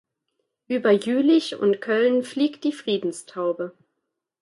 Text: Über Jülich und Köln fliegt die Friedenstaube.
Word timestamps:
Über 0.67 0.89
Jülich 0.93 1.57
und 1.57 1.79
Köln 1.79 2.23
fliegt 2.23 2.63
die 2.63 2.73
Friedenstaube. 2.73 3.77